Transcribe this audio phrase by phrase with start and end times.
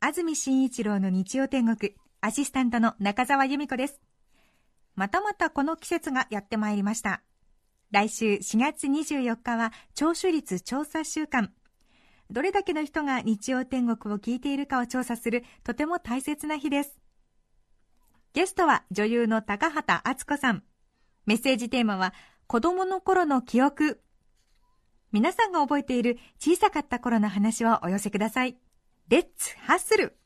[0.00, 4.00] 安住紳一郎の日曜天国アシスタントの中澤由美子です。
[4.94, 7.22] またまたこの季節がやってまいりました。
[7.90, 11.52] 来週4月24日は聴取率調査週間。
[12.30, 16.96] どれだけの人が日曜天国を聞いているかを調査するとても大切な日です。
[18.34, 20.62] ゲストは女優の高畑敦子さん。
[21.26, 22.14] メッセージテーマは
[22.46, 24.00] 子供の頃の記憶。
[25.10, 28.58] 皆さんが覚えている小さかった頃の話をお寄せください。
[29.08, 30.18] レッツハッスル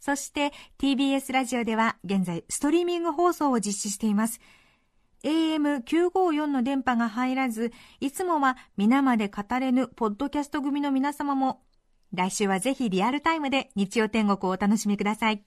[0.00, 4.40] そして TBS ラジオでは現在ストリーミング放送を実施しています。
[5.22, 11.60] AM954 の電波が入らず、いつもは皆まで語れぬポッドキャスト組の皆様も、
[12.14, 15.44] 来週はぜひリアルタイムで日曜天国をお楽しみください。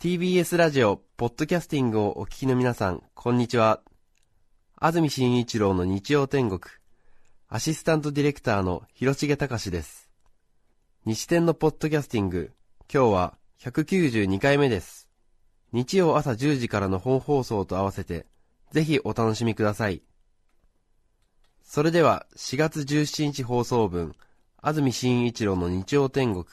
[0.00, 3.82] TBS ラジオ、ポッドキャスティングをお聞きの皆さん、こんにちは。
[4.76, 6.60] 安住紳一郎の日曜天国、
[7.46, 10.08] アシスタントディレクターの広重隆です。
[11.04, 12.52] 西天のポッドキャスティング、
[12.90, 15.10] 今日は192回目です。
[15.72, 18.24] 日曜朝10時からの本放送と合わせて、
[18.70, 20.00] ぜひお楽しみください。
[21.62, 24.14] それでは4月17日放送分、
[24.62, 26.46] 安住紳一郎の日曜天国、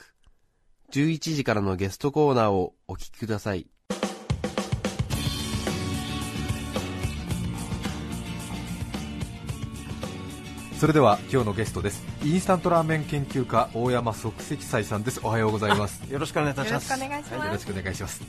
[0.92, 3.66] 11時からのゲストコーナーをお聞きください。
[10.78, 12.04] それでは今日のゲストです。
[12.22, 15.20] インスタントラーメン研究家大山即席斎さんです。
[15.24, 16.00] おはようございます。
[16.08, 16.92] よろしくお願いいたします。
[16.92, 18.22] よろしくお願いします、よろしくお願いします。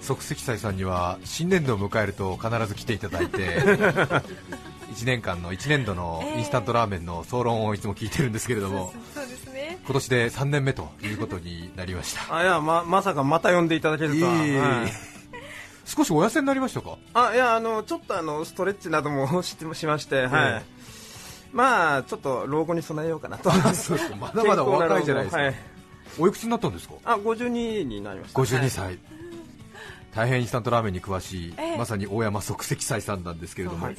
[0.00, 3.58] 即席斎さんには新年度を迎えると必ず来ていただいて
[4.94, 9.80] 1年間の1年度のインスタントラーメンの総論をいつも聞いてるんですけれども、そうですね。
[9.84, 12.20] 今年で3年目ということになりました。
[12.34, 14.92] あいやままさかまた呼んでいただけるとは、いえいえはい。
[15.84, 16.98] 少しお痩せになりましたか？
[17.14, 20.62] あいやあのちょっとあのストレッチなども ししまして、はい。
[20.76, 20.80] え
[21.52, 23.50] まあちょっと老後に備えようかなと。
[23.74, 24.16] そうですか。
[24.16, 25.54] まだまだお若いじゃないですか、はい、
[26.18, 26.94] おいくつになったんですか？
[27.04, 28.40] あ52になりました。
[28.40, 28.70] 52はい。
[28.70, 28.98] 歳、
[30.14, 31.76] 大変インスタントラーメンに詳しい、ええ。
[31.76, 33.96] まさに大山即席斎さんなんですけれども、はい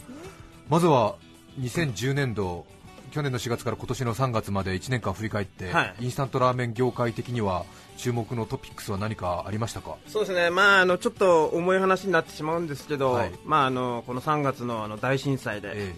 [0.69, 1.16] まずは
[1.59, 2.66] 2010年度、
[3.11, 5.95] 去年の4月から今年の3月まで1年間振り返って、はい。
[6.00, 7.66] インスタントラーメン業界的には
[7.97, 9.97] 注目のトピックスは何かありましたか？
[10.07, 13.31] そうですね、まあ、あのちょっと重い話になってしまうんですけど、はい。
[13.44, 15.94] まあ、あのこの3月のあの大震災で、え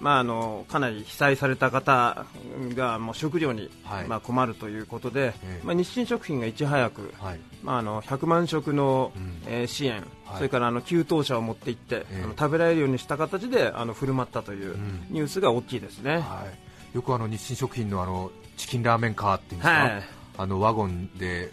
[0.00, 2.26] まあ、あのかなり被災された方
[2.74, 4.08] がもう食料に、はい。
[4.08, 5.64] まあ、困るということで、ええ。
[5.64, 7.40] まあ、日清食品がいち早く、えはい。
[7.62, 9.42] まあ、あの100万食の、うん。
[9.46, 10.36] えー支援、はい。
[10.36, 12.22] それからあの給湯車を持って行って、ええ。
[12.24, 15.06] あの食べられるようにした形であの振る舞ったといううん。
[15.10, 16.18] ニュースが大きいですね。
[16.18, 16.46] は
[16.92, 20.02] い、よくあの日清食品のあのチキンラーメンカーっていうんですか、はい。
[20.38, 21.50] あのワゴンで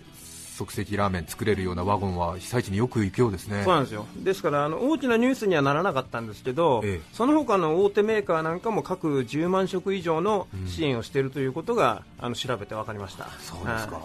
[0.66, 3.64] 即席ラーメン作れるようなワゴンは被災地によく行くようですね。
[3.64, 4.06] そうなんですよ。
[4.16, 7.08] ですからあの大きなニュースにはならなかったんですけど、ええ。
[7.14, 13.28] その他の大手メーカーなんかも各10万食以上の支援をしているということが、あの調べて分かりました。
[13.40, 14.00] そうですか、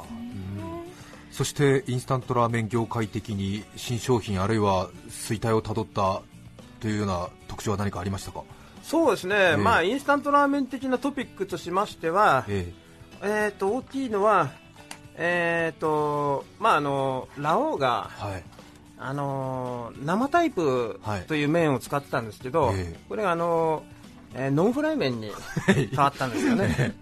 [1.31, 6.23] そしてインスタントラーメン業界的に新商品あるいは衰退をたどった
[6.81, 8.43] というような特徴は何かありましたか、
[8.83, 9.57] そうですね、ええ。
[9.57, 12.73] まあ、インスタントラーメン的なトピックとしましては、え。
[13.21, 14.51] えー、と大きいのは、
[15.21, 18.45] えーとまあ、あのラオウがえ、はい。
[19.01, 21.23] あのー生タイプはい。
[21.23, 23.01] という麺を使ってたんですけど、ええ。
[23.09, 25.31] これが、あのーえーノンフライ麺に
[25.67, 26.95] 変わったんですよね。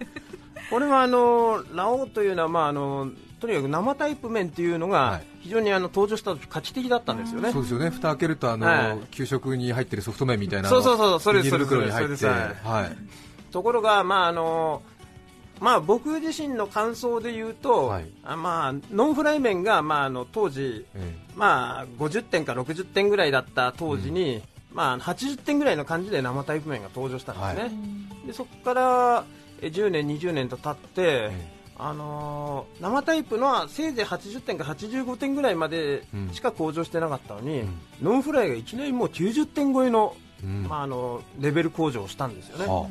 [0.71, 5.27] これはあのーラオウというのは、まああのーとにかく生タイプ麺というのがはい。
[5.43, 7.53] 非常にあの登場した時画期的だったんですよね。
[7.53, 7.91] そうですよね。
[7.91, 8.99] 蓋開けるとあの、はい。
[9.11, 12.27] 給食に入ってるソフト麺みたいなそうそうそうそれですそれです。
[12.27, 13.53] はい。
[13.53, 14.83] ところが、まああの
[15.61, 18.07] まあ、僕自身の感想で言うと、はい。
[18.25, 24.43] あまあ、ノンフライ麺が、まあ、あの当時、えまあ、50点か60点ぐらいだった当時に、
[24.73, 29.25] まあ、80点ぐらいの感じで生タイプ麺が登場したんですね、はでそこから
[29.63, 37.69] え10年、20年と経って、えあのー生タイプのはせいぜい80点か85点ぐらいまでしか向上してなかったのに、うん。
[38.03, 40.67] ノンフライがいきなりもう90点超えの,、うん。
[40.69, 42.67] まあ、あのレベル向上をしたんですよね。
[42.67, 42.89] は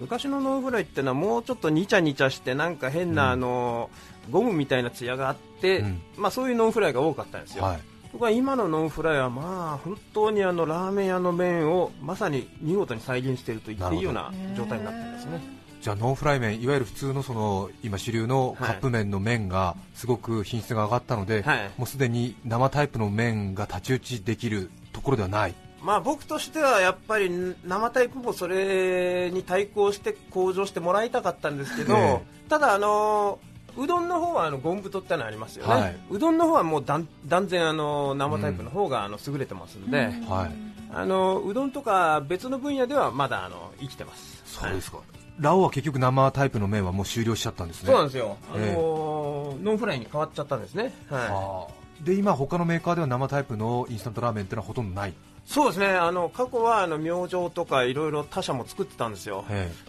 [0.00, 3.30] 昔のノンフライってのはもうちょっとニチャニチャしてなんか変な、うん。
[3.32, 3.90] あの
[4.30, 6.00] ゴムみたいな艶があって、うん。
[6.16, 7.80] まあ、そういうノンフライが多かったんですよ、はい。
[8.12, 15.60] 僕は今のノンフライはまあ本当にあのラーメン屋の麺をまさに見事に再現していると言っていいような状態になってますね。
[15.80, 27.30] じゃあノンフライ麺いわゆる普通のその今主流のカップ麺の麺がすごく品質が上がったので、はい、もうすでに生タイプの麺が太刀打ちできるところではないまあ僕としてはやっぱり
[27.64, 37.06] 生タイプもそれに対抗して向上してもらいたかったんですけど、えー、ただあのーうどんの方はあのゴン太ってのありますよね、はい、うどんの方はもう断
[37.46, 40.28] 然あの生タイプの方があの優れてますんで、うん。
[40.28, 40.50] はい、
[40.92, 44.42] あのうどんとか別の分野ではまだあの生きてます。
[44.44, 45.06] そうですか、はい、
[45.38, 47.86] ラオは結局生タイプの麺はもう終了しちゃったんですね。
[47.86, 51.68] そうなんですよ、あのー、ノンフライに変わっちゃったんですね、は
[52.02, 55.14] い、で今他のメーカーでは生タイプのインスタントラーメンってのはほとんどない
[55.50, 55.88] そうですね。
[55.88, 59.44] あの過去はあの明星とかいろいろ他社も作ってたんですよ、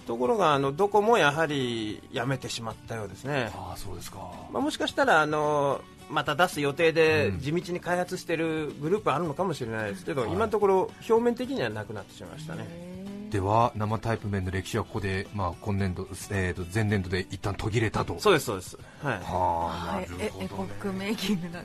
[0.08, 4.18] ところがあのどこもやはりやめてしまったようですね、あそうですか、
[4.52, 5.80] まあ、もしかしたらあの
[6.10, 12.91] また出す予定で地道に開発しているグループあるのかもしれないですけど、うん、今のところ表面的にはなくなってしまいましたね。
[13.32, 18.20] では生タイプ麺の歴史はここで、まあ、今年度、えー、と前年度で一旦途切れたと。
[18.20, 18.78] そうですそうです。
[19.02, 19.14] はい。
[19.16, 21.62] はあ、なるほど、ね、エポックメイキングな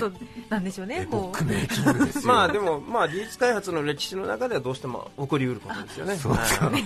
[0.00, 0.18] こと
[0.48, 6.16] なんでしょうねエポックメイキングですまあでも、まあ、技術開発の歴史の中ではどうしても起こりうることですよね。
[6.16, 6.80] そうですか、はい、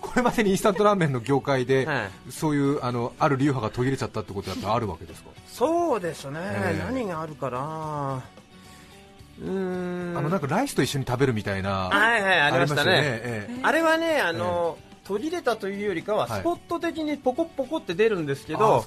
[0.00, 5.28] これまでにインスタントラーメンの業界で、はい、そういうあのある流派が途切れちゃったってことはあるわけですか？
[5.46, 8.22] そうですね、えー、何があるかな。
[8.36, 8.41] うん
[9.40, 18.82] あのなんかライスと一緒に食べるみたいな、はいはい、ありましたね、ええ、あれはね、あの、え途切れたというよりかは、スポット的にポコポコって出るんですけど、はい、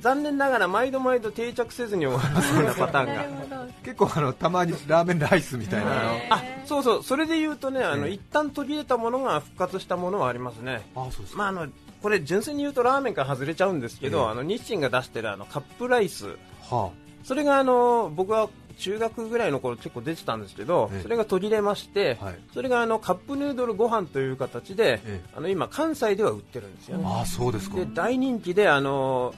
[0.00, 3.66] 残念ながら毎度毎度定着せずに終わるそうなパターンが。
[3.84, 5.90] 結構あのたまにラーメンライスみたいな。
[6.30, 10.82] あそうそうそれで言うとねあの、一旦途切れたものが復活したものはありますね。
[10.96, 11.68] あそうですまああの
[12.02, 16.26] これ純粋に言うとラーメンから外れちゃうんですけど、あの日清が出してるあのカップライス、
[16.68, 16.90] はあ、
[17.22, 25.00] それがあの僕は中学ぐらいの頃結構出てたんですけど、それが途切れまして、はい、それがあのカップヌードルご飯という形で、
[25.36, 27.04] あの今関西では売ってるんですよね。
[27.06, 27.76] あそうですか。
[27.76, 29.34] で大人気であの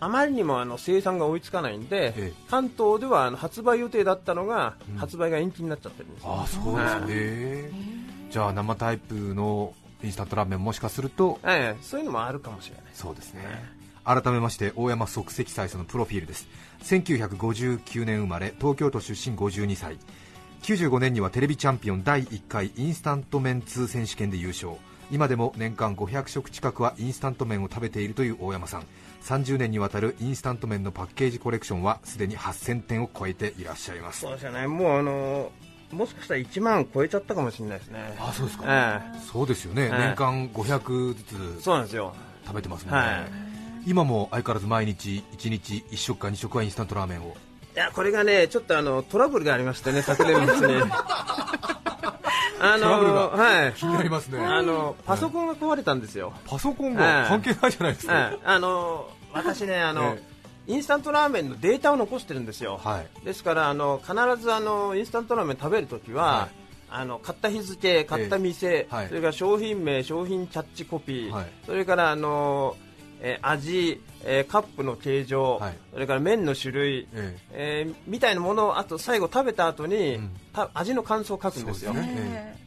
[0.00, 7.70] あまりにもあの生産が追いつかないんで、関東ではあの発売予定だったのが、うん、発売が延期になっちゃってるんです、あそうですね、
[8.30, 9.72] じゃあ生タイプの
[10.02, 12.84] インスタントラーメンもしかすると、ええ、そういうのもあるかもしれない。
[12.92, 13.42] そうですね、
[14.04, 16.46] 改めまして大山即席斎さんのプロフィールです。
[16.82, 19.96] 1959年生まれ東京都出身52歳。
[20.62, 24.72] 95年にはテレビチャンピオン第1回インスタント麺通選手権で優勝。
[25.10, 28.86] 今でも年間500食近くはインスタント麺を食べているという大山さん。
[29.22, 34.20] 30年にわたるインスタント麺のパッケージコレクションはすでに8000点を超えていらっしゃいます。
[34.20, 34.66] そうですね。
[34.66, 35.50] もうあの
[35.92, 38.14] もしかしたら1万超えちゃったかもしれないですね。
[38.18, 42.14] あそうですか、ええ、そうですよね、え、年間500ずつそうなんですよ。
[42.46, 43.14] 食べてますもんね、は
[43.50, 43.53] い
[43.86, 47.36] 今も相変わらず毎日1日1食か2食はインスタントラーメンを。
[47.74, 50.82] いやこれがねちょっとあのトラブルがありましてね昨年末に。
[52.60, 54.38] あのはい、気になりますね。
[54.38, 60.16] あのパソコンが壊れたんですよ、パソコンが関係ないじゃないですか、あの私ねあの、
[60.66, 66.50] インスタントラーメンのデータを残してるんですよ、はい、ですからあの必ずあのインスタントラーメン食べるときは、はい、
[66.88, 72.76] あの買った日付、買った店、はい、それから商品名、商品キャッチコピー、それからあの
[73.26, 77.86] えー、味、えー、カップの形状、はい、それから麺の種類、ええ。
[77.88, 80.30] ー、みたいなものをあと最後食べた後に、うん、
[80.74, 81.94] 味の感想を書くんですよ。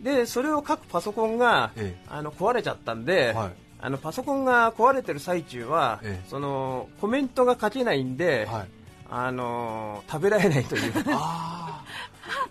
[0.02, 1.72] で、ね、それを書くパソコンが、
[2.10, 8.68] あの壊れちゃったんで、はい、あのパソコンが壊れてる最中は、そのコメントが書けないんで、はい、
[9.12, 10.94] あの食べられないという。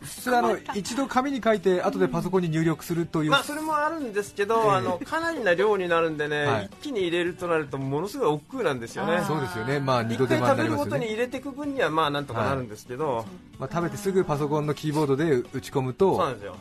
[0.00, 9.22] 普通あの一度紙に書いて後でパソコンに入力するという、まあ、それもあるんですけど、あのかなりな量になるんでね、はい、一気に入れるとなるとものすごい億劫なんですよね。
[9.26, 9.80] そうですよね。
[9.80, 10.90] まあ二度手間になりますよね。
[10.90, 13.26] 食べるごとに入れていく分にはまあなんとかなるんですけど、はい、
[13.58, 16.56] まあ、食べてすぐパソコンのキーボードで打ち込むとそうなんですよ。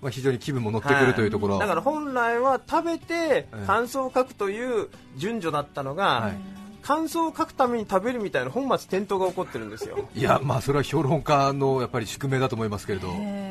[0.00, 10.08] まあ、非常に気分も乗ってくるというところ、はい、だから本来は食べて感想を書くという順序だったのが、はい感想を書くために食べるみたいな本末転倒が起こってるんですよ。
[10.14, 13.08] いやまあそれは評論家のやっぱり宿命だと思いますけれど。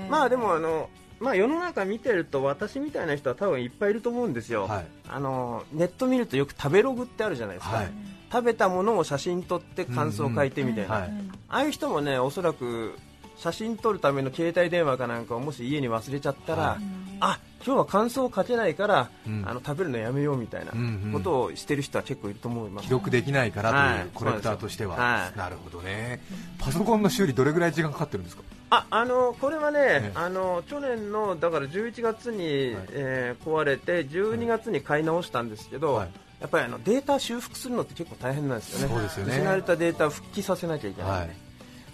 [0.09, 7.91] まあでもあのまあ世の中見てると私みたいな人は多分いっぱいいると思うんですよ、はい、あのネット見るとよく食べログってあるじゃないですか、はい、
[8.31, 11.17] 食べたものを写真撮って感想を書いてみたいな、うんうん。
[11.17, 12.98] はい、ああいう人もねおそらく
[13.39, 16.77] 写真撮るための携帯電話かなんかをもし家に忘れちゃったら、
[17.22, 20.74] あ今日は感想を書けないから、うん、あの食べるのやめようみたいな
[21.13, 26.22] ことをしてる人は結構いると思います、記録できないからという、コレクターとしては、はい、なるほどね。
[26.58, 28.43] パソコンの修理どれぐらい時間かかってるんですか？
[28.72, 36.10] ああのこれはね、あの去年のだから11月に、はい、えー、壊れて12月に買い直したんですけど、はい、
[36.41, 39.34] やっぱりあのデータ修復するのって結構大変なんですよね、そうですよね。
[39.38, 41.49] 失われたデータを復帰させなきゃいけない、はい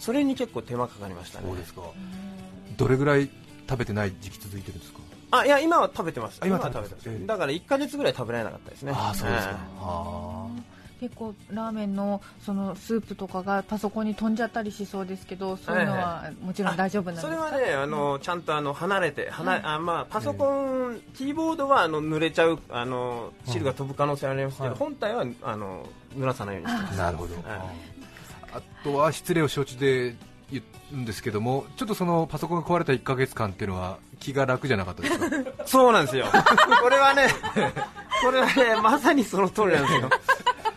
[0.06, 1.48] それに結構手間かかりましたね。
[1.48, 1.82] そうですか。
[2.78, 3.28] どれぐらい
[3.68, 5.00] 食べてない時期続いてるんですか？
[5.32, 6.40] あいや今は食べてます。
[6.46, 7.26] 今は食べてます。
[7.26, 8.94] だから1か月ぐらい食べられなかったですね。
[8.96, 10.48] あそうですか、
[11.00, 25.86] 結構ラーメンのそのスープとかがパソコンに飛んじゃったりしそうですけどそういうのはもちろん大丈夫なんですか、それはねあの、ちゃんとあの離れて離、はい、あまあ、パソコン、キーボードはあの濡れちゃうあの汁が飛ぶ可能性ありますけど、はい、本体はあの
[26.16, 26.98] 濡らさないようにしてます。
[26.98, 27.36] なるほど、
[28.58, 30.16] あとは失礼を承知で
[30.52, 30.62] 言
[30.94, 35.52] うんですけどもちょっとそのパソコンが壊れた1か月間っていうのは気が楽じゃなかったですか？
[35.66, 36.26] そうなんですよ。
[36.82, 37.28] これはね
[38.24, 40.10] これはねまさにその通りなんですよ。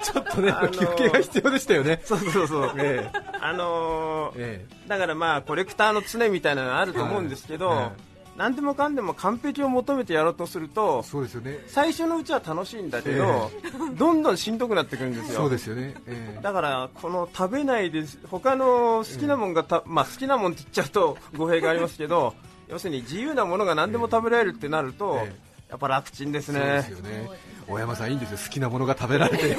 [0.02, 2.00] ちょっとね、あのー、休憩が必要でしたよね。
[2.04, 2.73] そうそうそう。
[2.78, 7.90] ええ、あのーええ、だからまあコレクターの常みたいなのがあると思うんですけど、はい
[8.38, 15.40] 何でもかんでも完璧を求めてやろうとするとそうですよ、ね、最初のうちは楽しいんだけど、えー、どんどんしんどくなってくるんですよ。
[15.40, 22.33] そうですよね、えー、だからこの食べないで他の好きなもんがた、まあ、好きなもんって言っちゃうと 語弊がありますけど
[22.68, 26.61] 要するに自由なものが何でも食べられるってなると、えー、やっぱ楽ちんですね。
[26.61, 28.38] そうですよね大山さんいいんですよ。
[28.38, 29.54] 好きなものが食べられて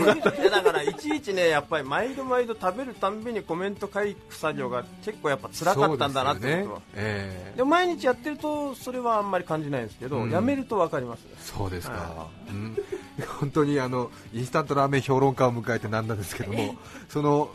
[0.49, 6.85] だからいちいちねやっぱり毎度毎度食べるたんびにコメント書く作業が結構やっぱ辛かったんだなってことは、ね。
[6.95, 11.23] えー、で毎日やってるとそれはあんまり感じないんですけど、うん、やめると分かります。
[11.39, 12.77] そうですか、はい、うん、
[13.39, 16.75] 本当にあのインスタントラーメン評論家を迎えてなんなんですけども
[17.09, 17.49] その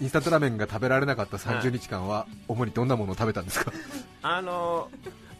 [0.00, 3.72] インスタントラーメンが食べられなかった30日間は、主にどんなものを食べたんですか？
[4.22, 4.88] あの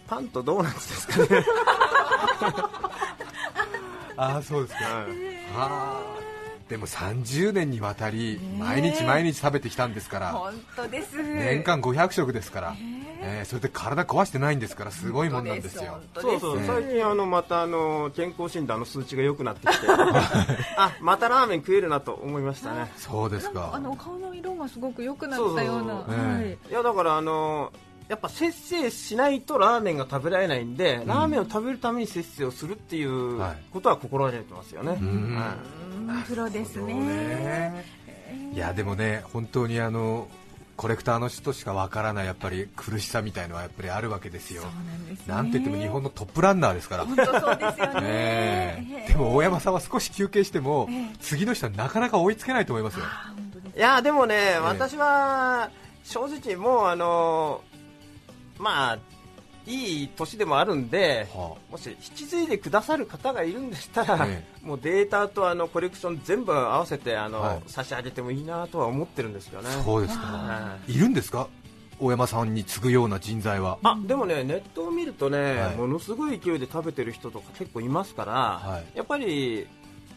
[0.07, 1.47] パンとドーナツですかね
[4.17, 5.07] ああそうですか、は
[5.57, 6.25] あ
[6.69, 11.23] でも30年にわたり毎日毎日食べてきたんですから、本当です。
[11.23, 12.75] 年間500食ですから、
[13.21, 13.43] え。
[13.43, 16.01] ー、それで体壊してないんですからすごいもんなんですよ。
[16.17, 19.87] そうそう、最近あのまたあの健康診断の数値が良くなってきて。
[20.77, 22.91] あまたラーメン食えるなと思いましたね。
[22.97, 23.71] そうですか。
[23.75, 26.41] あの顔の色がすごく良くなったような。
[26.43, 27.73] いやだからあの
[28.09, 33.41] やっぱ節制しないとラーメンが食べられないんで、うん、ラーメンを食べるために節制をするっていう
[33.73, 34.91] ことは心がけてますよね。
[34.91, 37.85] はい、うんプロですね
[38.53, 40.29] いやでもね本当にあの
[40.77, 44.65] コレクターの人しかわからないやっぱり苦しさみたいのはやっぱりあるわけですよ。
[45.27, 47.07] なんて言っても日本のトップランナーですから。
[47.07, 49.07] 本当そうですよね。
[49.07, 50.89] でも大山さんは少し休憩しても、
[51.21, 53.05] 次の人はなかなか追いつけないと思いますよ。
[53.77, 55.71] いやでもね、私は
[56.03, 57.61] 正直もうあの
[58.65, 58.99] まあ
[59.67, 69.71] いい年でもあるんで、はあ、もし引き継いでくださる方がいるんでしたら、ええ、もうデータとあのコレクション全部合わせてあの、はい、差し上げてもいいなとは思ってるんですよね。
[69.85, 71.49] そうですか、はい、いるんですか？
[72.01, 73.79] 大山さんに次ぐような人材は。
[73.85, 79.67] あでもねネットを見るとね、はい、ものすごい勢いで食べてる人とか結構いますから、やっぱり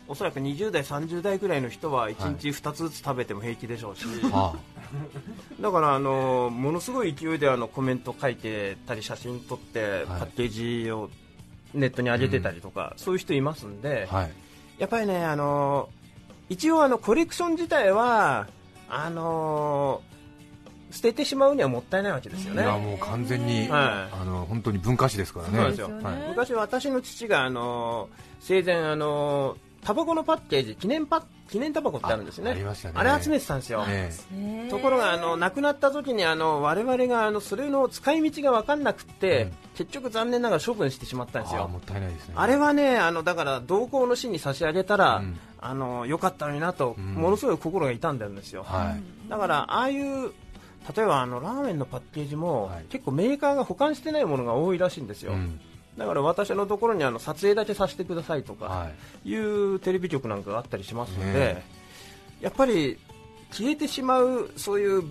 [0.08, 4.56] おそらく20代、30代ぐらいの人は1日2つずつ食べても平気でしょうし、は
[5.60, 11.10] い、 だからあのものすごい勢いであのコメント書いてたり写真撮ってパッケージを
[11.74, 14.32] ネットに上げてたりとか、そういう人いますんで、はい、
[14.78, 15.90] やっぱりねあの
[16.50, 18.48] 一応あのコレクション自体は
[18.90, 20.02] あの
[20.92, 22.64] 捨ててしまうにはもったいないわけですよね。
[22.64, 25.58] いやもう完全に、はい、あの本当に文化史ですからね。
[25.76, 28.08] ねはい、昔私の父があの
[28.40, 32.52] 生前あのタバコのパッケージ記念パ記念タバコってあるんですね。
[32.94, 33.86] あれ集めてたんですよ、
[34.70, 41.68] ところがあの亡くなった時にあの我々があのそれの使い道が分かんなくて、うん、結局残念ながら処分してしまったんですよ。
[41.68, 42.34] もったいないですね。
[42.36, 50.32] あれはねあのだから同行の死に差し上げたら、うん、あのよかったのになと、うん、ものすごい心が痛んでるんですよ、はい、だからああいう
[50.96, 55.34] 例えばあのラーメンのパッケージも、はい、結構メーカーが保管してないものが多いらしいんですよ、
[55.98, 58.90] だから私のところにあの撮影だけさせてくださいとか
[59.26, 59.36] い。
[59.36, 61.64] うテレビ局なんかがあったりしますので、
[62.40, 63.00] やっぱり
[63.52, 65.04] 消えてしまうそういう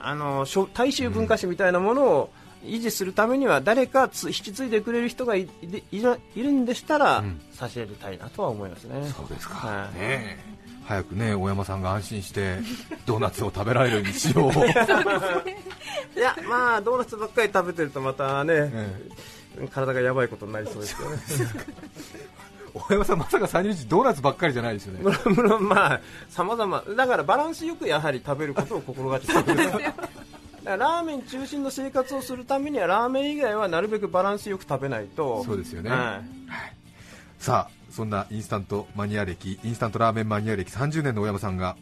[0.00, 2.30] あの大衆文化史みたいなものを
[2.64, 5.48] 維持するためには誰か引き継いでくれる人がい
[5.92, 7.22] いるんでしたら、
[7.52, 9.08] 差し入れたいなとは思いますね。
[9.16, 12.56] そうですか、はい、ね早くね大山さんが安心して
[13.06, 14.50] ドーナツを食べられるようにしよう。
[16.18, 21.16] いやまあドーナツばっかり食べてるとまたね、ええ体がやばいことになりそうですよね。
[22.74, 25.00] 大山さん、まさか30日ドーナツばっかりじゃないですよね。
[25.60, 29.42] まあ、さまざま、だからバランスよくやはり食べることを心がけてる
[30.64, 35.42] ラーメン中心の生活をするためにはラーメン以外はなるべくバランスよく食べないと。
[35.44, 36.22] そうですよね、はい、
[37.38, 41.76] さあそんなインスタントマニア歴インスタントラーメンマニア歴30年の大山さんが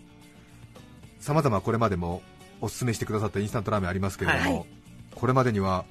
[1.19, 2.23] さまざまこれまでも
[2.61, 4.67] おすすめしてくださったインスタントラーメンありますけれども、はい、
[5.15, 5.85] これまでには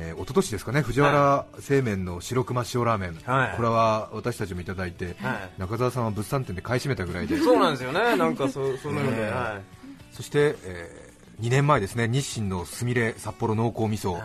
[0.00, 7.36] えー、一昨年ですかね藤原製麺の白熊塩ラーメン、はい、これは私たちもいただいて、はい、中澤さんは物産展で買い占めたぐらいで。
[7.38, 8.16] そうなんですよね。
[8.16, 14.22] なんかそ そのようで、はい、そして、え2年前ですね日清のすみれ札幌濃厚味噌、はい、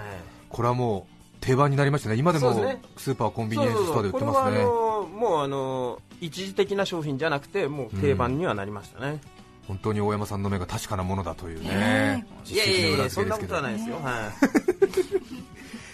[0.49, 2.15] これはもう定番になりましたね。
[2.15, 2.53] 今でも
[2.97, 4.63] スーパーコンビニエンスストアで売ってますね。
[4.63, 9.19] もうあの一時的な商品じゃなくてもう定番にはなりましたね、うん、
[9.67, 15.32] 本当に大山さんの目が確かなものだというね、いやいやいやそんなことはないですよ、はい、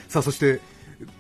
[0.10, 0.60] さあそして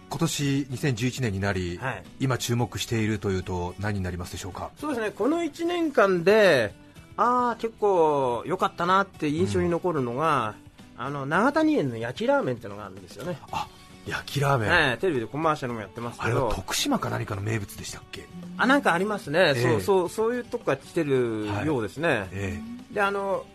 [0.09, 4.71] 今年2011年になり、はい、今注目しているというと何になりますでしょうか？
[4.77, 5.11] そうですね。
[5.11, 6.73] この1年間で
[7.15, 10.55] ああ結構良かったなって印象に残るのが、
[10.97, 13.37] うん、あの長谷園の焼きラーメンっていうのがあるんですよね。
[13.51, 13.67] あ
[14.07, 16.31] 焼きラーメン、はい、テレビでコマーシャルもやってますけど。
[16.31, 18.25] あれは徳島か何かの名物でしたっけ？
[18.57, 22.59] あなんかありますね、えー、そうそうそういうとこから来てるようですね、はいえ。
[22.91, 23.45] ー、であの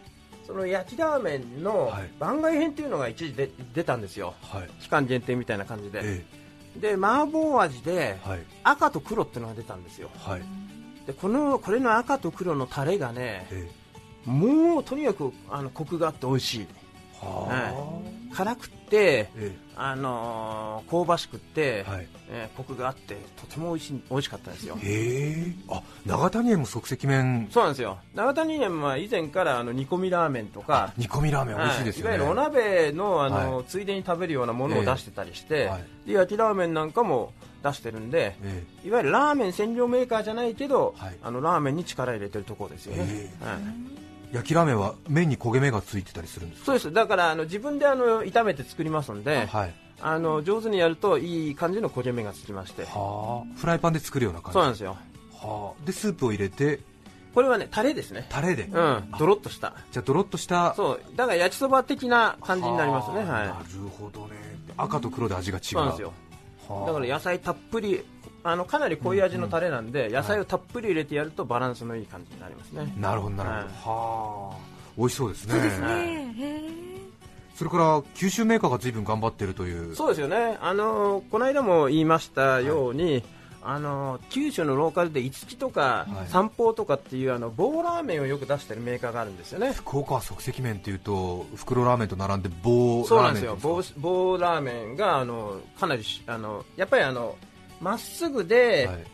[0.46, 8.18] その焼きラーメンの番外編っていうのが一時で出たんですよ、はい、期間限定みたいな感じで、えー、で麻婆味で
[8.62, 10.42] 赤と黒っていうのが出たんですよ、はい、
[11.06, 13.46] でこのこれの赤と黒のタレがね、
[14.24, 16.66] もうとにかくあのコクがあって美味しい、
[17.20, 17.96] は
[18.30, 19.30] い、辛くて、
[19.76, 24.76] あのー、香ばしくて、はい、えー、コクがあってとても美味しい美味しかったですよ。
[24.80, 27.48] へえあ長谷園も即席麺。
[27.50, 27.98] そうなんですよ。
[28.14, 35.70] 長谷園は以前からあの煮込みラーメンとか煮込みラーメン美味しいですよね、はい、いわゆるお鍋のあの、はい、ついでに食べるようなものを出してたりして、
[36.06, 38.36] で焼きラーメンなんかも出してるんで、
[38.84, 43.94] いわゆるラーメン専業メーカーじゃないけど、あのラーメンに力入れてるところですよね、はい
[44.34, 46.92] 焼きラーメンは麺に焦げ目がついてたりするんですそうです。
[46.92, 52.82] だからあの自分であの炒めて作りますので、はい、あの上手にやるといい感じの焦げ目がつきまして。
[52.82, 54.54] はフライパンで作るような感じ？
[54.54, 54.96] そうなんですよ。
[55.40, 56.80] はでスープを入れて？
[57.32, 58.26] これはねタレですね。
[58.28, 58.64] タレで？
[58.64, 59.12] うん。
[59.18, 59.74] ドロッとした。
[59.92, 61.00] じゃあドロッとしたそう。
[61.14, 63.18] だから焼きそば的な感じになりますね。
[63.18, 63.26] はい。
[63.28, 63.54] なる
[63.96, 64.34] ほどね。
[64.76, 65.64] 赤と黒で味が違う。
[65.64, 66.12] そうなんですよ。
[66.86, 68.04] だから野菜たっぷり
[68.44, 74.56] あのかなり濃い味のタレなんで、うんうん、野菜をたっぷり入れてやるとバランスのいい感じになりますね、なるほどなるほど、はあ。
[74.96, 75.52] 美味しそうですね。
[75.52, 76.34] そうですね。
[77.56, 79.94] それから九州メーカーがずいぶん頑張っているという。
[79.94, 80.58] そうですよね。
[80.60, 83.24] あのこの間も言いましたように、はい
[83.66, 89.72] あの九州のローカルで五木とか三宝とかっていうあの棒ラーメンをよく出してるメーカーがあるんですよね。
[89.72, 93.56] 福岡は即席麺っていうと袋ラーメンと並んで棒そうなんですよ。
[93.56, 97.36] 棒棒ラーメンがあのかなりあのやっぱりあの
[97.84, 99.04] まっすぐで、はい。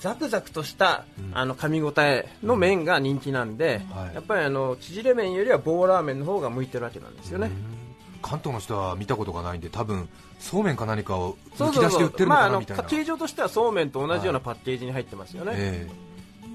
[0.00, 4.14] ザクザクとした、うん、あの噛み応えの麺が人気なんで、うん。
[4.14, 7.50] やっぱりあの縮れ麺よりは棒ラーメンの方が向いてるわけなんですよね。
[8.20, 10.08] 関東の人は見たことがないんで多分
[10.40, 15.88] そうめんか何かを抜き出して売ってるのかなみたいな、まあ、形状としてはそうめんと同じようなパッケージに入ってますよね、はいえ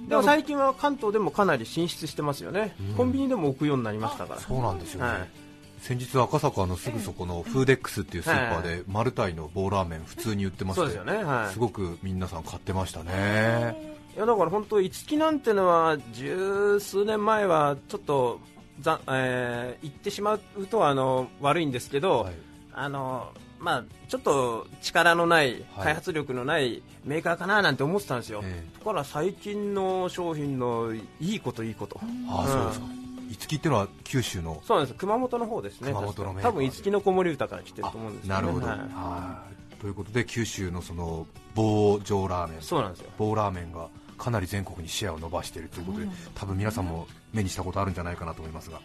[0.07, 4.41] ー、でも最近は関東でもかなり進出してますよね、うん、コンビニでも置くようになりましたから。
[4.41, 5.42] そうなんですよね、はい
[5.83, 13.75] 先日赤坂のすぐそこのフーデックスっていうスーパーでマルタイの棒ラーメン普通に売ってましてす,、ねはい、すごく皆さん買ってましたね。
[14.15, 18.39] いやだから本当五木なんてのは十数年前はちょっと
[18.79, 22.33] ざ、えー、言ってしまうとあの悪いんですけど、はい、
[22.71, 31.97] あのまあ、ちょっと力のない、開発力のないメーカーかななんて思ってたんですよ、はい、ところが最近の商品のいいこといいこと、
[32.29, 33.02] ああそうですか
[33.33, 34.97] 五木っていうのは九州のそうなんです。
[34.97, 35.89] 熊本の方ですね。
[35.89, 42.61] 熊本の多分五木の子守歌から来てると思うんですね、なるほど、はい、ということで九州のその棒状ラーメン。
[42.61, 43.09] そうなんですよ。
[43.17, 48.79] 棒ラーメンがかなり全国にシェアを伸ばしているということで、多分皆さんも目にしたことあるんじゃないかなと思いますが。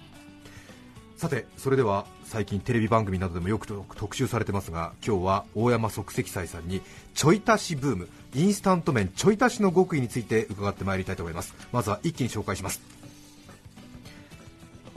[1.17, 6.81] さてそれでは最近テレビ番組などでもよく特集されてますが今日は大山即席斎さんに
[7.15, 11.55] ちょい足しブームインスタント麺ちょい足しの極意について伺ってまいりたいと思います。
[11.73, 12.81] まずは一気に紹介します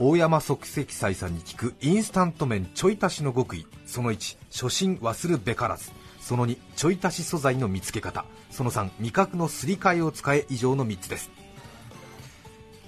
[0.04, 3.68] 大山即席斎さんに聞くインスタント麺ちょい足しの極意。
[3.86, 5.92] その1初心忘るべからず。
[6.20, 8.24] その2ちょい足し素材の見つけ方。
[8.50, 11.30] その3味覚のすり替えを使え以上の3つです。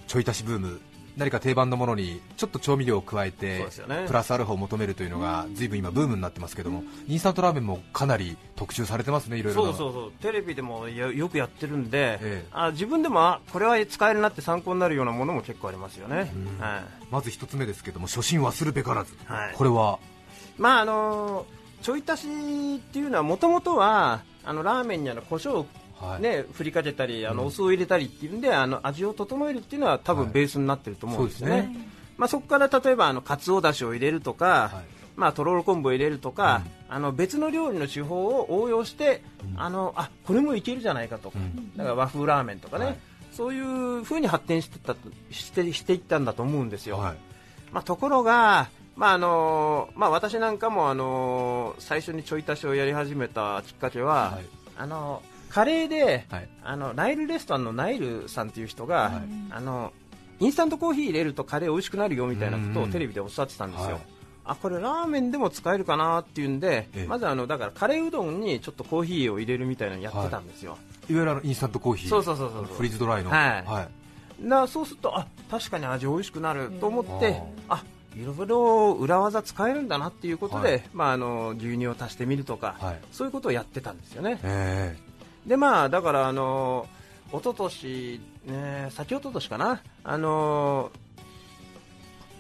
[0.09, 0.81] ちょい足しブーム
[1.17, 10.13] 何か定番のものにちょっと調味料を加えて、ね、プラスアルファを求めるというのがずいぶん今ブームになってますけども、インスタントラーメンもかなり特集されてますね、いろいろそうそうそう。
[10.21, 19.99] テレビでもよくやってるんで、ええ、あ自分でもこれは使えるなって参考になるようなものも結構ありますよね、はい、まず一つ目ですけども初心忘るべからず、はい、これは？
[20.59, 21.47] まああの
[21.83, 25.67] ちょい足しっていうのはもともとはあのラーメンにあの胡椒はい、
[26.21, 31.53] ね、振りかけたりあのお酢を入れたりっていうんで、あの味を整えるっていうのは多分ベースになってると思うんですよね。
[31.53, 31.89] はい、そね。
[32.17, 34.85] まあ、そこから例えばあのかつおだしを入れるとか、はい、
[35.17, 42.99] まあ、とろろ昆布を入れるとか、うん、あの別の料理の手法を応用して、うん、あのあこれもいけるじゃないかとか、うん、だから和風ラーメンとかね、
[43.33, 44.95] そういう風に発展してた
[45.31, 46.99] してしていったんだと思うんですよ。
[47.73, 54.39] まあ、ところが、まああのまあ、私なんかも、あの最初にちょい足しをやり始めたきっかけは、
[54.77, 55.23] あの
[55.55, 59.13] カレーで、はい、あのナイルレストランのナイルさんっていう人が、はい、
[59.51, 59.93] あの
[60.41, 64.01] インスタントコーヒー入れるとカレー美味しくなるよみたいなことをテレビでおっしゃってたんですよ、はい、
[64.47, 72.11] あこれラーメンでも使えるかなっていうんで、ええ、まずあのだからカレーうどんにちょっとコーヒーを入れるみたいなのやってたんですよ、はい、いわゆるあのインスタントコーヒー。
[72.11, 73.31] そうそうそうそうフリーズドライの。
[73.31, 73.89] はい、は
[74.43, 77.85] い、なそうするとあ確かに味美味しくなると思ってあ
[78.17, 84.41] いろいろ裏技使えるんだなっていうことで、はい、まあ、あの牛乳を足してみるとか、はい、そういうことをやってたんですよね。
[85.47, 86.87] でまあだからあの
[87.33, 89.83] 一昨年ね先一昨年かな。
[90.03, 90.91] あの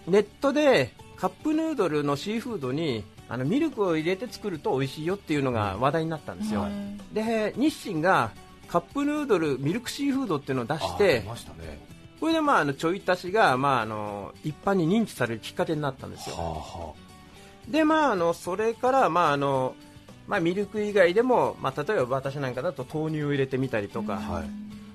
[0.06, 6.66] ネットでカップヌードルのシーフードにあのミルクを入れて作ると美味しいよっていうのが話題になったんですよ。
[7.12, 8.32] で日清が
[8.68, 11.24] カップヌードルミルクシーフードっていうのを出して、
[12.20, 16.36] これでまああのちょい足しがまああの一般に認知されるきっかけになったんですよ。
[16.36, 16.94] はあは
[17.68, 19.74] あ、でまああのそれからまああの
[20.26, 24.44] まあミルク以外でもまあ例えば私なんかだと豆乳を入れてみたりとか、はい、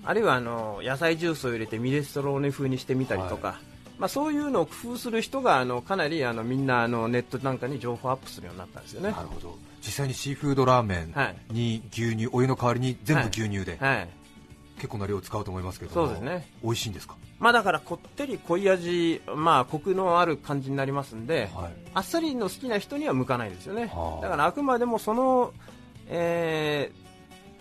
[0.03, 3.47] あるいはあの野菜ジュースを入れてミネストローネ風にしてみたりとか。
[3.49, 3.57] はい。
[3.99, 9.11] まあ、そういうのを工夫する人があのかなりあのみんなあのネットなんかに情報アップするようになったんですよね。
[9.11, 9.57] なるほど。
[9.81, 11.13] 実際にシーフードラーメン
[11.53, 13.77] に牛乳、はい、お湯の代わりに全部牛乳で、
[14.77, 16.47] 結構な量使うと思いますけどそうですね。
[16.63, 17.17] 美味しいんですか？
[17.39, 25.53] まあだからこってり濃い味まあコクのある感じになりますんで、はい、あっさりの好きな人には向かないですよね、はあ、だからあくまでもその、
[26.07, 26.91] え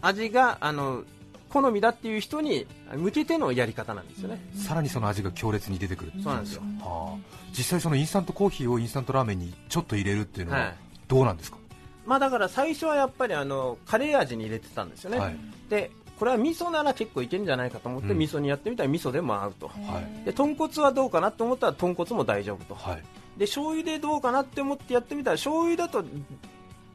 [0.03, 1.05] ー、味があの
[1.49, 6.13] 好みだっていう人に向けてのやり方なんですよね、さらにその味が強烈に出てくる。
[6.23, 10.75] そうなんですよ、はあ、実際そのインスタントコーヒーをインスタントラーメンにちょっと入れるっていうのは
[11.07, 11.67] どうなんですか、はい、
[12.07, 15.37] まあだから最初はやっぱりあのカレー味に入れてたんですよね、はい、
[15.71, 19.75] でこれは味噌なら結構いけるんじゃないかと思って、うん、味噌にやってみたら味噌でも合うと、は
[20.23, 23.03] い、で豚骨はどうかなと思ったら豚骨も大丈夫と、はい、
[23.37, 26.05] で醤油でどうかなって思ってやってみたら醤油だと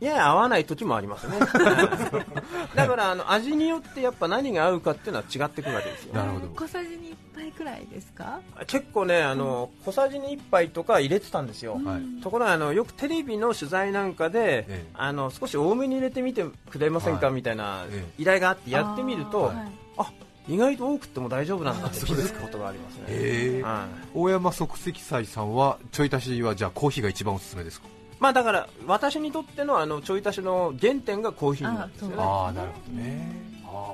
[0.06, 1.40] やや合わない時もありますね。
[1.40, 6.14] だからあの味によってやっぱ何が合うかっていうのは違ってくるわけですよ。
[6.14, 6.48] なるほど。
[6.50, 8.40] 小さじに1杯くらいですか？
[8.68, 17.56] 結構ねあの、うん、小さじに1杯とか入れてたんですよ、はい、ところがあのよくテレビの取材なんかで、ええ、あの少し多めに入れてみてくれませんか、はい、みたい。
[17.56, 17.86] な
[18.18, 19.52] 依頼があってやってみると、
[19.96, 20.12] あ、は
[20.48, 27.88] い、意外と多くても大丈夫なんだって気づくことがありますね、はい、大山即席斎さんはちょい足しはじゃあコーヒーが一番おすすめですか？
[28.20, 32.16] まあだから私にとってのあのちょい足しの原点がコーヒーなんですよね。
[32.18, 33.44] ああなるほどね。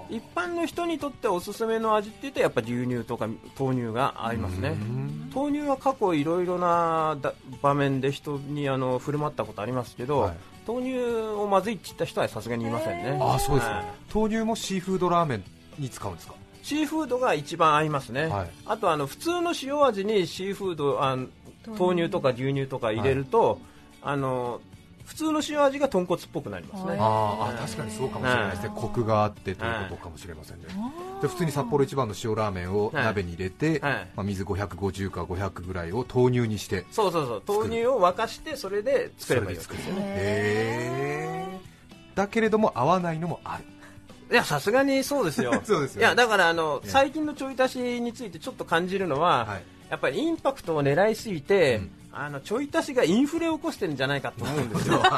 [0.10, 4.76] 一般の人にとっておすすめの味って言うとやっぱ牛乳とか豆乳が合いますね。
[5.34, 7.18] 豆乳は過去いろいろな
[7.62, 11.00] 場面で人にあの振る舞ったことありますけど、はい、豆乳
[11.38, 13.18] をまずいって言った人はさすがにいませんね。
[13.22, 15.44] あそうですね、はい、豆乳もシーフードラーメン
[15.78, 16.34] に使うんですか？
[16.62, 21.18] シーフードが一番合いますね、はい、あとあの普通の塩味にシーフードあ
[21.66, 23.62] 豆乳とか牛乳とか入れると、
[24.02, 24.62] あの
[25.10, 26.96] 普通の塩味が豚骨っぽくなりますね。
[27.00, 30.66] ああ確かにそうかもしれないですね、コクがあってということかもしれませんね、
[31.20, 37.44] で普通に札幌一番の塩ラーメンを鍋に入れて、まあ、水550か500ぐらいを豆乳にしてそうそうそう。
[37.62, 39.78] 豆乳を沸かしてそれで作ればいいですね。
[39.98, 41.60] へ
[42.14, 43.64] だけれども合わないのもある。
[44.32, 45.60] いやさすがにそうですよ。
[45.66, 55.02] そうですよ、ね、いやだからあの最近のちょい足しについてちょっと感じるのは、はい、やっぱりインパクトを狙いすぎて、うんあのちょい足しがインフレを起こしてるんじゃないかと思うんですよ。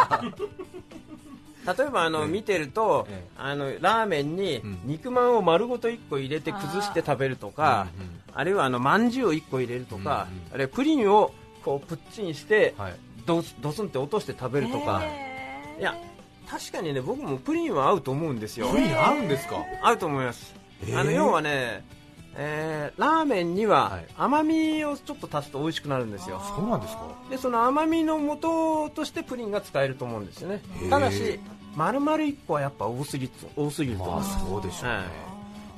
[1.78, 7.88] 例えばあの、見てると、あのラーメンに肉まんを丸ごと1個入れて崩して食べるとか、
[8.34, 12.74] あるいはあのまんじゅうを1個入れるとか、あるいはプリンをこうプッチンして、
[13.28, 15.04] ドスドスンって落として食べるとか、
[15.80, 15.96] いや
[16.50, 18.68] 確かにね僕もプリンは合うと思うんですよ。
[18.70, 19.58] プリン合うんですか？
[19.84, 20.56] 合うと思います。
[20.96, 21.84] あの要はね
[22.36, 27.04] えー、ラーメンには甘みをちょっと足すと美味しくなるんですよ、そうなんですか？
[27.30, 30.62] でその甘みの元としてプリンが使えると思うんですよね。
[30.90, 31.40] ただし
[31.76, 34.04] 丸々1個はやっぱ多すぎ多すぎると。
[34.04, 34.98] 思まあそうでしょうね、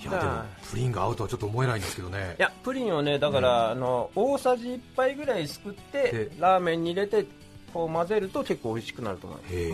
[0.01, 0.05] い。
[0.05, 0.31] やでも
[0.69, 2.35] プリンが合うとはちょっと思えないんですけどね。
[2.37, 7.25] いやプリンをねだから、あの大さじ1杯ぐらいすくってラーメンに入れて
[7.73, 9.55] こう混ぜると結構美味しくなると思います。
[9.55, 9.71] へえ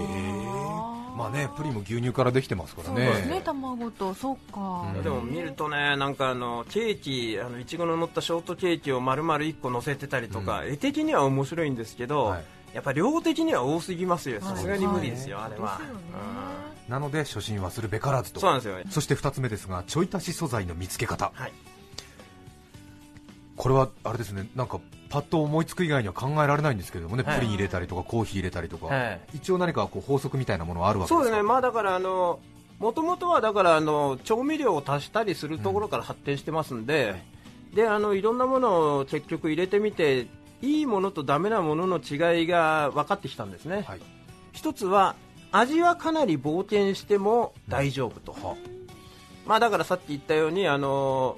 [1.17, 3.05] まあねプリンも牛乳からできてますからね。
[3.05, 15.81] そうですね卵とそうか、うん、でも見るとねなんかあのケーキあのいちごの乗ったショートケーキを丸々1個乗せてたりとか、うん、絵的には面白いんですけど、はい、やっぱ量的には多すぎますよさすがに無理ですよ、はい、あれは、
[16.87, 18.39] うん、なので初心はするべからずと。
[18.39, 18.77] そうなんですよ。
[18.89, 21.51] そして2つ目ですがちょい足し素材の見つけ方、はい
[23.59, 31.23] これはあれですねなんかパッと思いつく以外には考えられないんですけどもね、はい、プリン入れたりとかコーヒー入れたりとか、はい、一応何かこう法則みたいなものはあるわけですか？
[31.23, 32.39] そうですね、まあ、だからあの
[32.79, 37.15] もともとはだからあの調味料を足したりするところから発展してますんで、
[37.71, 40.27] うん、であのいろんなものを結局入れてみて
[40.61, 43.99] いいものとダメなものの違いが分かってきたんですね、はい、
[44.53, 45.17] 一つは
[45.51, 51.37] 味はかなり冒険しても大丈夫と、うん、まあ、だからさっき言ったようにあの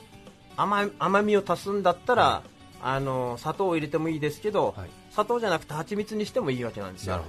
[0.62, 2.50] 甘甘みを足すんだったら、はい、
[2.84, 7.22] あの砂糖を入れてもいいですけど、はい、砂糖じゃなくて蜂蜜にしてもいいわけなんですよ。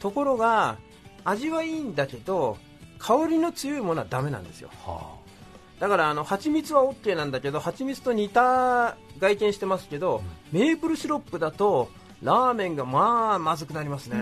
[0.00, 0.78] ところが
[1.24, 2.56] 味はいいんだけど
[2.98, 11.90] 香りの強いものはダメなんですよ、はあ、だからあの蜂蜜は OK なんだけど蜂蜜と似た外見してますけど、うん、メープルシロップだと
[12.22, 14.16] ラーメンがまあまずくなりますね、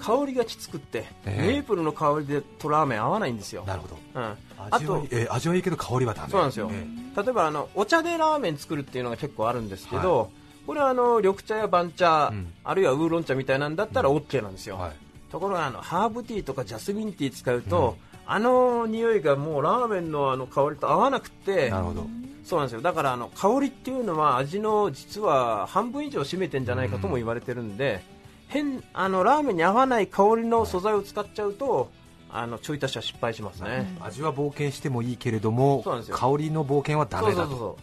[0.00, 3.64] 香りがきつくって、えー、メープルの香りでとラーメン合わないんですよ。
[3.66, 4.36] なるほど、うん、
[4.70, 6.30] あとえー、味はいいけど香りはダメ。
[6.30, 10.28] そうなんですよ、えー、例えばあのお茶でラーメン作るっていうのが結構あるんですけど、はい、
[10.66, 14.80] これはあの緑茶や番茶、うん、あるいはウーロン茶みたいなんだったら OK なんですよ、うん。
[14.82, 14.92] はい、
[15.30, 22.06] ところがあのハーブティーとかジャスミンティー使うと、うん、あの匂いがもうラーメンのあの香りと合わなくてなるほど
[22.44, 22.80] そうなんですよ。
[22.80, 28.02] だからあの香りっていうのは味の実は半分以上占めてんじゃないかとも言われてるんで、
[28.48, 31.90] 変あのラーメンに合わない香りの素材を使っちゃうと、
[32.30, 37.78] あのちょい足しは失敗しますね、味は冒険してもいいけれども香りの冒険はダメだと。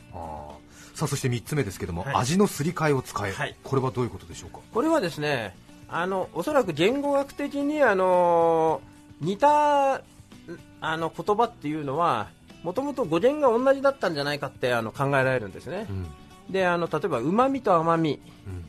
[0.93, 4.59] さあそして3つ目ですけども、はい、味のすり替えを使え、はい、これはどういうことでしょうか？
[4.73, 5.53] これはですね
[5.89, 8.79] あのおそらく言語学的にあの
[9.19, 10.01] 似たあ
[10.97, 12.29] の言葉っていうのは
[12.65, 16.07] もともと語源が同じだったんじゃないかってあの考えられるんですね、うん、
[16.49, 18.65] であの例えばうまみと甘み、うん、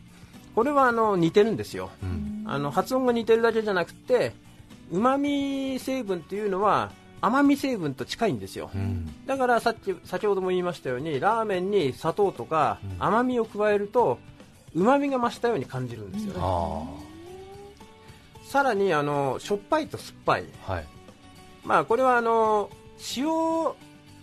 [0.54, 4.34] これはあの似てるんですよ、うん、あの発音が似てるだけじゃなくて
[4.92, 8.70] うまみ成分っていうのは甘み成分と近いんですよ、
[9.24, 14.18] だからさっき先ほども言いましたようにラーメンに砂糖とか甘みを加えると
[14.74, 16.40] うまみが増したように感じるんですよね、
[18.44, 20.86] さらにあのしょっぱいと酸っぱい、はい、
[21.64, 22.70] まあ、これはあの
[23.16, 23.26] 塩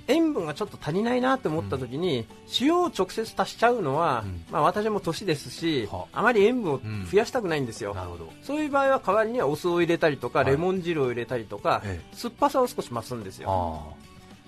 [0.07, 2.25] 塩分がちょっと足りないなと思った時に、うん、
[2.61, 7.95] 塩を直接足しちゃうのは、うん、まあ、私も年ですし、あまり塩分を増やしたくないんですよ、
[8.43, 13.95] そういう場合は代わりにはお酢を入れたりとか、はい、レモン汁を入れたりとか、ええ、酸っぱさを少し増すんですよ。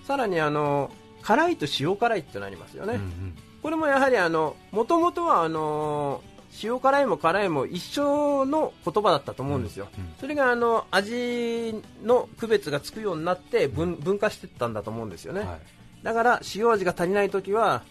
[0.04, 0.90] さらにあの
[1.22, 3.00] 辛いと塩辛いってなりますよね、
[3.62, 4.16] これもやはり
[4.70, 15.58] もともとはあのー塩辛いも辛いも一緒の言葉だったと思うんですよ、うんうん、それがあの味の区別がつくようになって分分化していったんだと思うんですよね、はい、
[16.02, 17.82] だから塩味が足りない時は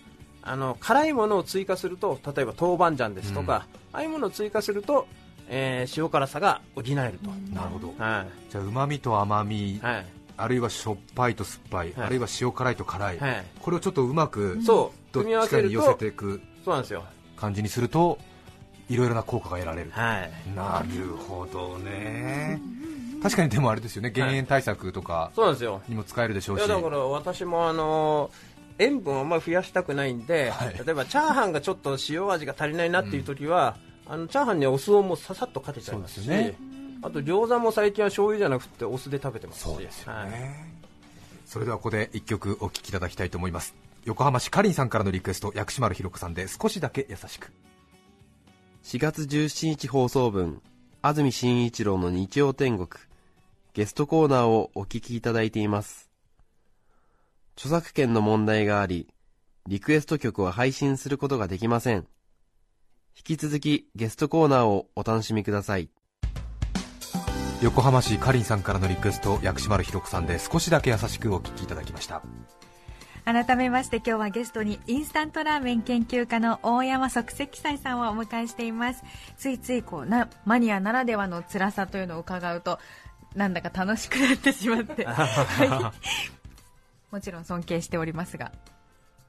[0.42, 5.08] あの辛いものを追加すると例えば豆板醤ですとか、うん、ああいうものを追加すると、
[5.48, 10.06] えー、塩辛さが補えると、なるほど、はい、じゃあうまみと甘み、はい、
[10.38, 17.04] あるいはしょっぱいと酸っぱい、はい、あるいは塩辛いと辛い、はい、これをちょっとうまくどっちかに寄せていくそうなんですよ。
[17.36, 18.18] 感じにすると
[18.90, 22.60] いろいろな効果が得られる、はい、なるほどね、
[23.24, 24.12] 確かにでもあれですよね。
[24.12, 25.32] 減塩対策とか
[25.88, 28.30] にも使えるでしょうし、はい、だから私もあの
[28.78, 36.56] 塩分をあんまり増やしたくないんで、はい、例えばチャーハンがちょっと塩味が足りないなっていう時は、うん、あのチャーハンにお酢をもうささっとかけちゃいますし、ね、
[37.02, 40.32] あと餃子も最近は醤油じゃなくてお酢で食べてますそうですよね、はい、
[41.46, 43.74] それではここで1曲お聴きいただきたいと思います。
[44.06, 47.52] 横浜市かりんさんからのリクエスト薬師丸ひろ子さんで少しだけ優しく
[48.86, 50.62] 4月17日放送分、
[51.02, 52.88] 安住紳一郎の日曜天国、
[53.74, 56.12] ゲストコーナーをお聞きいただいています。
[57.58, 59.08] 著作権の問題があり、
[59.66, 62.06] リクエスト曲は配信することができません。
[63.18, 65.90] 引き続きゲストコーナーをお楽しみください。
[67.64, 72.22] 横浜市かりんさんからのリクエスト薬師丸ひろ子さんで少しだけ優しくお聞きいただきました
[73.26, 79.04] 改めまして今日はゲストにインスタントラーメン研究家の大山即席斎さんをお迎えしています。
[79.38, 82.78] ついついこうなマニアならではの辛さというのを伺うと
[83.34, 85.08] なんだか楽しくなってしまって。
[87.12, 88.52] もちろん尊敬しておりますが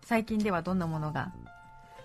[0.05, 1.33] 最近ではどんなものが？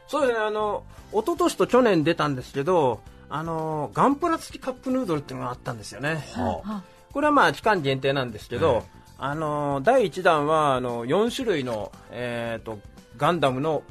[0.07, 8.83] そうですねあの一昨年と去年出たんですけどあのガンプラ付きカップヌードルっていうのがあったんですよね、はあ、これはまあ期間限定なんですけど、
[9.23, 12.79] あの第1弾はあの4種類の、えーと、
[13.17, 13.83] ガンダムの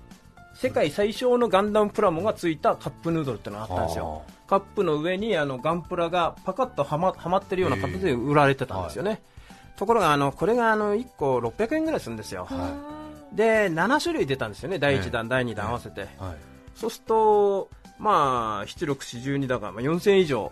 [0.54, 4.24] 世界最小のガンダムプラモがついたカップヌードルってのがあったんですよ。
[4.48, 9.20] カップの上にあのガンプラがパカッとはまはまってるような形で売られてたんですよね、はい、
[9.76, 12.76] ところがあのこれがあの1個600円ぐらいするんですよ、は
[13.32, 16.10] い、で7種類出たんですよね第1弾、第2弾合わせて、はい、
[16.74, 20.50] そうするとまあ7642だから、まあ、4000円以上、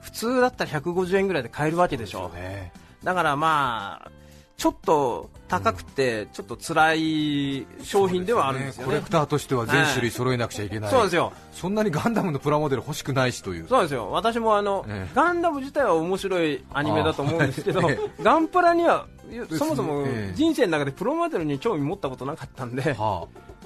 [0.00, 2.32] 普通だったら150円ぐらいで買えるわけでしょ。
[2.34, 2.72] う、ね、
[3.04, 4.10] だからまあ
[4.56, 13.68] ちょっと高くて、ちょっと辛い商品ではあるんですよね、コレクターとしては全種類揃えなくちゃいけない、そうですよそんなにガンダムのプラモデル欲しくないしという。
[13.68, 14.10] そうですよ。
[14.10, 17.82] 私もあの、ガンダム自体は面白いアニメだと思うんですけど、
[18.22, 19.06] ガンプラには
[19.56, 22.96] そもそも人生の中でプラモデルに興味持ったことなかったんで、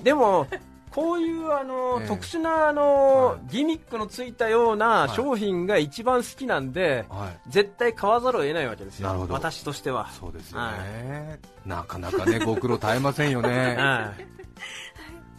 [0.02, 0.46] でも
[0.90, 10.08] こういうあの、えー、特殊なあの、はい、ギミックのついたような商品が一番好きなんで、はい、絶対買わざるを得ないわけですよ、私としては。
[10.18, 13.76] そうですよね、なかなかね、 ご苦労絶えませんよね。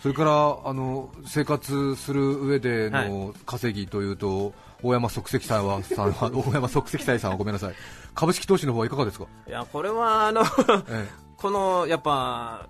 [0.01, 7.73] それからあの生活する上での稼ぎというと、大山即席さんはさんは大山即席さんはごめんなさい。
[8.15, 9.25] 株式投資の方はいかがですか？
[9.47, 10.41] いやこれはあの、
[10.89, 11.07] ええ、
[11.41, 12.67] このやっぱ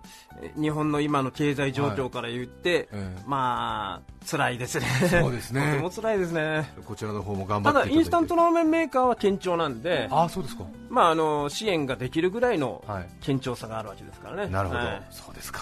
[0.56, 3.02] 日本の今の経済状況から言って、はい。
[3.02, 5.72] ええ、まあ辛いですね、そうですね。
[5.72, 12.84] とても辛いですね、こちらの方も頑張ってただ、インスタントラーメンメーカーは堅調なんで、あそうですか、まあ、あの支援ができるぐらいの
[13.26, 14.52] 堅調さがあるわけですからね。
[14.52, 15.62] なるほど、はい、そうですか。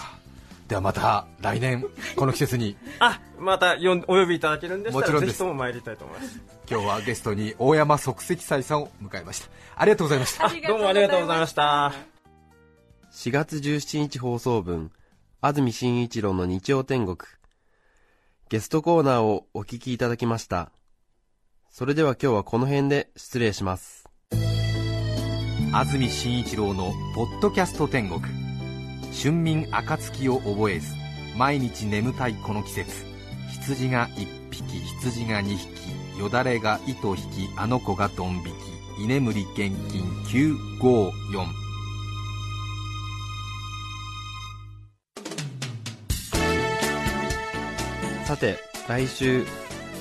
[0.68, 2.76] ではまた来年 この季節に。
[3.00, 6.40] あまたよお呼びいただけるんでしたらぜひとも参りたいと思います。
[6.70, 9.48] 今日はゲストに大山即席斎さんを迎えました。
[9.76, 10.48] ありがとうございました。
[10.68, 12.17] どうもありがとうございました
[13.10, 14.92] 4月17日放送分
[15.40, 17.16] 安住紳一郎の日曜天国。
[18.50, 20.70] ゲストコーナーをお聞きいただきました。
[21.70, 24.10] それでは今日はこの辺で失礼します。
[25.72, 28.20] 安住紳一郎の「ポッドキャスト天国」
[29.10, 30.94] 春眠暁を覚えず
[31.36, 33.06] 毎日眠たいこの季節。
[33.50, 39.02] 羊が1匹羊が2匹よだれが糸引きあの子がドン引き。
[39.04, 40.02] 居眠り現金
[40.80, 41.67] 954
[48.28, 49.46] さて来週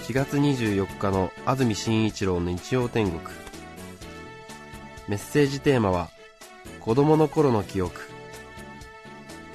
[0.06, 3.22] 4月24日の安住紳一郎の日曜天国。
[5.08, 6.10] メッセージテーマは
[6.82, 8.02] 子供の頃の記憶。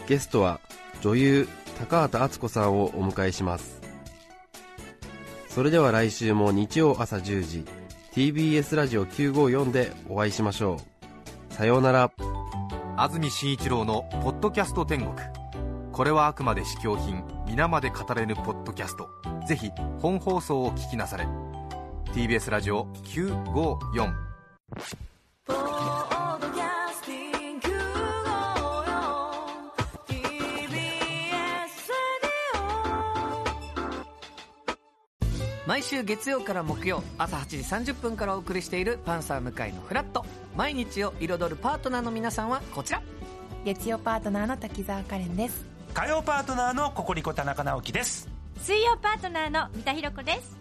[0.06, 0.58] ゲストは
[1.02, 1.48] 女優
[1.80, 3.82] 高畑敦子さんをお迎えします。
[5.50, 7.66] それでは来週も日曜朝10時
[8.14, 10.78] TBS ラジオ954でお会いしましょ
[11.50, 11.54] う。
[11.54, 12.11] さようなら。
[12.96, 15.12] 安住紳一郎の「ポッドキャスト天国」
[15.92, 17.31] これはあくまで試供品。
[17.52, 19.10] 皆まで語れぬポッドキャスト。
[19.46, 21.26] ぜひ本放送を聞きなされ。
[22.14, 24.10] TBS ラジオ954
[35.66, 40.24] 毎週月曜から木曜朝8時30分からお送りしている「パンサー向井のフラット」
[40.56, 43.02] 毎日を彩るパートナーの皆さんはこちら。
[43.66, 48.26] 月曜パートナーの滝沢カレンです火曜パートナーのココリコ田中直樹です。
[48.62, 50.57] 水曜パートナーの三田寛子です。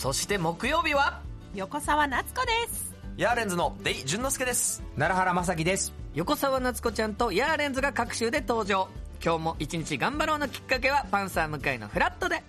[0.00, 1.20] そして木曜日は？
[1.54, 2.92] 横澤夏子です。
[3.16, 4.82] ヤーレンズのデイ淳之介です。
[4.98, 5.92] 奈良原雅樹です。
[6.14, 8.88] 横澤夏子ちゃんとヤーレンズが各週で登場。
[9.24, 12.42] 今日も一日頑張ろうのきっかけはパンサー向井のフラットで